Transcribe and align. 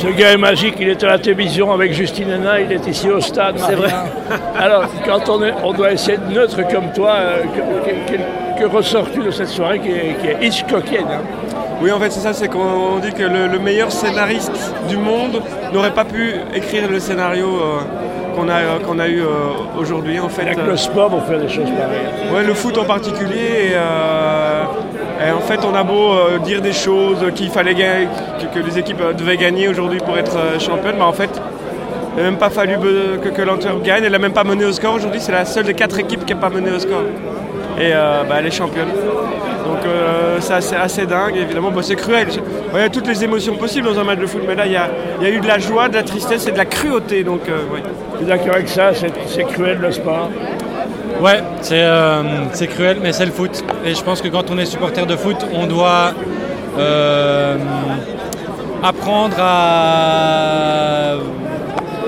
Ce 0.00 0.06
gars 0.08 0.32
est 0.32 0.36
magique, 0.38 0.74
il 0.80 0.88
est 0.88 1.02
à 1.04 1.08
la 1.08 1.18
télévision 1.18 1.72
avec 1.72 1.92
Justine 1.92 2.30
Hénin, 2.30 2.58
il 2.58 2.72
est 2.72 2.86
ici 2.86 3.10
au 3.10 3.20
stade. 3.20 3.56
C'est 3.58 3.74
vrai. 3.74 3.90
Alors, 4.58 4.84
quand 5.04 5.28
on, 5.28 5.42
est, 5.44 5.52
on 5.62 5.72
doit 5.72 5.92
essayer 5.92 6.16
de 6.16 6.32
neutre 6.32 6.56
comme 6.72 6.90
toi, 6.94 7.12
euh, 7.16 7.42
que, 7.42 8.12
que- 8.12 8.60
que 8.60 8.66
ressors-tu 8.66 9.20
de 9.22 9.30
cette 9.30 9.48
soirée 9.48 9.78
qui 9.78 9.88
est, 9.90 10.16
qui 10.20 10.26
est 10.28 10.36
Hitchcockienne 10.46 11.04
hein? 11.10 11.22
Oui, 11.82 11.90
en 11.92 11.98
fait, 11.98 12.10
c'est 12.10 12.20
ça, 12.20 12.32
c'est 12.34 12.48
qu'on 12.48 12.98
dit 13.02 13.12
que 13.12 13.22
le, 13.22 13.46
le 13.46 13.58
meilleur 13.58 13.90
scénariste 13.90 14.52
du 14.88 14.98
monde 14.98 15.42
n'aurait 15.72 15.92
pas 15.94 16.04
pu 16.04 16.34
écrire 16.54 16.90
le 16.90 16.98
scénario 17.00 17.46
euh, 17.46 17.78
qu'on 18.36 18.48
a, 18.50 18.60
qu'on 18.86 18.98
a 18.98 19.08
eu 19.08 19.22
euh, 19.22 19.26
aujourd'hui. 19.78 20.18
En 20.20 20.28
fait, 20.28 20.42
Avec 20.42 20.58
Euh, 20.58 20.66
le 20.72 20.76
sport 20.76 21.08
pour 21.08 21.24
faire 21.24 21.38
des 21.40 21.48
choses 21.48 21.70
pareilles. 21.70 22.34
ouais, 22.34 22.44
le 22.44 22.52
foot 22.54 22.76
en 22.76 22.84
particulier. 22.84 23.70
Et, 23.70 23.74
euh, 23.74 24.39
en 25.28 25.40
fait, 25.40 25.60
on 25.64 25.74
a 25.74 25.82
beau 25.82 26.12
euh, 26.12 26.38
dire 26.38 26.62
des 26.62 26.72
choses 26.72 27.18
qu'il 27.34 27.50
fallait 27.50 27.74
gagner, 27.74 28.08
que, 28.54 28.58
les 28.58 28.78
équipes 28.78 29.00
euh, 29.02 29.12
devaient 29.12 29.36
gagner 29.36 29.68
aujourd'hui 29.68 29.98
pour 29.98 30.16
être 30.16 30.36
euh, 30.36 30.58
championnes, 30.58 30.96
mais 30.96 31.04
en 31.04 31.12
fait, 31.12 31.30
il 32.12 32.22
n'a 32.22 32.30
même 32.30 32.38
pas 32.38 32.48
fallu 32.48 32.76
que, 33.22 33.28
que 33.28 33.42
l'Antwerp 33.42 33.82
gagne. 33.82 34.04
Elle 34.04 34.12
n'a 34.12 34.18
même 34.18 34.32
pas 34.32 34.44
mené 34.44 34.64
au 34.64 34.72
score 34.72 34.94
aujourd'hui. 34.94 35.20
C'est 35.20 35.32
la 35.32 35.44
seule 35.44 35.64
des 35.64 35.74
quatre 35.74 35.98
équipes 35.98 36.24
qui 36.24 36.34
n'a 36.34 36.40
pas 36.40 36.48
mené 36.48 36.70
au 36.70 36.78
score. 36.78 37.02
Et 37.78 37.92
bah, 37.92 38.36
elle 38.38 38.46
est 38.46 38.50
championne. 38.50 38.88
Donc 39.64 39.78
c'est 40.40 40.76
assez, 40.76 41.06
dingue, 41.06 41.36
évidemment, 41.36 41.70
Bon, 41.70 41.82
c'est 41.82 41.94
cruel. 41.94 42.26
Il 42.74 42.80
y 42.80 42.82
a 42.82 42.88
toutes 42.88 43.06
les 43.06 43.24
émotions 43.24 43.56
possibles 43.56 43.86
dans 43.86 43.98
un 43.98 44.04
match 44.04 44.18
de 44.18 44.26
foot, 44.26 44.42
mais 44.46 44.54
là 44.54 44.66
il 44.66 44.72
y 44.72 44.76
a, 44.76 45.30
eu 45.30 45.40
de 45.40 45.46
la 45.46 45.58
joie, 45.58 45.88
de 45.88 45.94
la 45.94 46.02
tristesse 46.02 46.46
et 46.46 46.52
de 46.52 46.58
la 46.58 46.64
cruauté. 46.64 47.24
Donc, 47.24 47.42
euh, 47.48 47.58
d'accord 48.22 48.54
avec 48.54 48.68
ça 48.68 48.92
c'est 48.94 49.44
cruel 49.44 49.78
le 49.80 49.92
sport. 49.92 50.30
Ouais, 51.20 51.42
c'est 51.60 51.82
euh, 51.82 52.22
c'est 52.52 52.66
cruel, 52.66 52.98
mais 53.02 53.12
c'est 53.12 53.26
le 53.26 53.32
foot. 53.32 53.62
Et 53.84 53.94
je 53.94 54.02
pense 54.02 54.20
que 54.22 54.28
quand 54.28 54.50
on 54.50 54.58
est 54.58 54.64
supporter 54.64 55.04
de 55.06 55.16
foot, 55.16 55.36
on 55.54 55.66
doit 55.66 56.12
euh, 56.78 57.56
apprendre 58.82 59.36
à, 59.38 61.16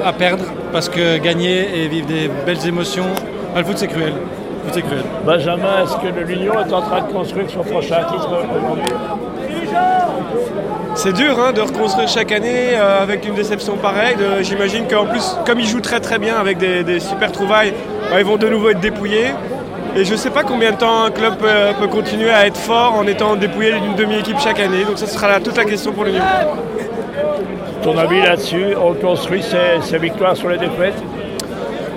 à 0.05 0.12
perdre, 0.15 0.45
parce 0.73 0.88
que 0.88 1.19
gagner 1.19 1.83
et 1.83 1.88
vivre 1.88 2.07
des 2.07 2.30
belles 2.46 2.66
émotions, 2.66 3.07
bah, 3.54 3.60
le 3.60 3.66
foot 3.66 3.76
c'est 3.76 3.88
cruel. 3.88 4.15
Le 4.15 4.65
foot 4.65 4.73
c'est 4.73 4.82
cruel. 4.82 5.04
Benjamin, 5.26 5.82
est-ce 5.85 5.96
que 5.96 6.09
l'Union 6.26 6.54
est 6.54 6.73
en 6.73 6.80
train 6.80 7.02
de 7.02 7.13
construire 7.13 7.51
son 7.51 7.63
prochain 7.63 8.04
titre 8.10 8.29
aujourd'hui? 8.29 8.93
C'est 10.95 11.13
dur 11.13 11.38
hein, 11.38 11.52
de 11.52 11.60
reconstruire 11.60 12.09
chaque 12.09 12.32
année 12.32 12.74
euh, 12.74 13.02
avec 13.02 13.26
une 13.26 13.35
déception 13.35 13.76
pareille. 13.76 14.16
J'imagine 14.43 14.87
qu'en 14.88 15.07
plus, 15.07 15.37
comme 15.46 15.59
ils 15.60 15.66
jouent 15.66 15.80
très 15.80 16.01
très 16.01 16.19
bien 16.19 16.37
avec 16.37 16.59
des, 16.59 16.82
des 16.85 17.01
super 17.01 17.32
trouvailles, 17.32 17.73
bah, 18.13 18.21
ils 18.21 18.27
vont 18.27 18.37
de 18.37 18.49
nouveau 18.49 18.68
être 18.68 18.80
dépouillés. 18.80 19.32
Et 19.96 20.05
je 20.05 20.13
ne 20.13 20.16
sais 20.16 20.30
pas 20.30 20.43
combien 20.43 20.73
de 20.73 20.77
temps 20.77 21.05
un 21.05 21.10
club 21.10 21.37
peut, 21.37 21.46
peut 21.80 21.87
continuer 21.87 22.30
à 22.30 22.46
être 22.46 22.57
fort 22.57 22.95
en 22.95 23.07
étant 23.07 23.37
dépouillé 23.37 23.73
d'une 23.73 23.95
demi-équipe 23.95 24.38
chaque 24.38 24.60
année. 24.60 24.85
Donc 24.85 24.99
ça 24.99 25.07
sera 25.07 25.41
toute 25.41 25.57
la 25.57 25.65
question 25.65 25.93
pour 25.93 26.04
l'Union. 26.04 26.23
Ton 27.82 27.99
avis 27.99 28.23
là-dessus 28.23 28.74
On 28.80 28.95
construit 28.95 29.43
ses, 29.43 29.82
ses 29.82 29.99
victoires 29.99 30.37
sur 30.37 30.49
les 30.49 30.59
défaites? 30.59 30.95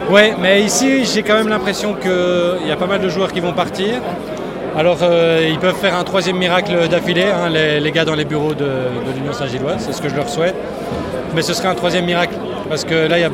Ouais, 0.09 0.33
mais 0.39 0.61
ici 0.61 1.05
j'ai 1.05 1.23
quand 1.23 1.35
même 1.35 1.47
l'impression 1.47 1.93
qu'il 1.93 2.67
y 2.67 2.71
a 2.71 2.75
pas 2.75 2.85
mal 2.85 2.99
de 2.99 3.09
joueurs 3.09 3.31
qui 3.31 3.39
vont 3.39 3.53
partir. 3.53 3.95
Alors 4.77 4.97
euh, 5.01 5.47
ils 5.49 5.57
peuvent 5.57 5.75
faire 5.75 5.95
un 5.95 6.03
troisième 6.03 6.37
miracle 6.37 6.89
d'affilée, 6.89 7.27
hein, 7.33 7.49
les, 7.49 7.79
les 7.79 7.91
gars 7.91 8.03
dans 8.03 8.15
les 8.15 8.25
bureaux 8.25 8.53
de, 8.53 8.65
de 8.65 9.11
l'Union 9.15 9.31
Saint-Gilloise, 9.31 9.77
c'est 9.79 9.93
ce 9.93 10.01
que 10.01 10.09
je 10.09 10.15
leur 10.15 10.27
souhaite. 10.27 10.55
Mais 11.33 11.41
ce 11.41 11.53
serait 11.53 11.69
un 11.69 11.75
troisième 11.75 12.05
miracle, 12.05 12.35
parce 12.67 12.83
que 12.83 13.07
là 13.07 13.17
il 13.17 13.21
y 13.21 13.25
a 13.25 13.31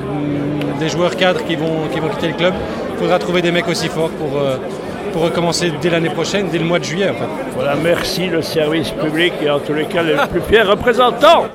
des 0.82 0.90
joueurs 0.90 1.16
cadres 1.16 1.44
qui 1.46 1.56
vont, 1.56 1.88
qui 1.94 2.00
vont 2.00 2.10
quitter 2.10 2.30
le 2.30 2.34
club. 2.34 2.54
Il 2.94 2.98
faudra 2.98 3.20
trouver 3.20 3.42
des 3.42 3.52
mecs 3.52 3.68
aussi 3.68 3.88
forts 3.88 4.10
pour, 4.10 4.40
euh, 4.40 4.58
pour 5.14 5.22
recommencer 5.22 5.72
dès 5.80 5.92
l'année 5.92 6.10
prochaine, 6.10 6.48
dès 6.52 6.58
le 6.58 6.66
mois 6.66 6.80
de 6.80 6.84
juillet 6.84 7.10
en 7.10 7.14
fait. 7.14 7.30
Voilà, 7.54 7.76
merci 7.76 8.26
le 8.26 8.42
service 8.42 8.90
public 8.90 9.34
et 9.44 9.50
en 9.50 9.60
tous 9.60 9.73
les 9.73 9.86
cas 9.86 10.02
les 10.02 10.16
plus 10.32 10.42
fiers 10.42 10.64
représentants 10.64 11.46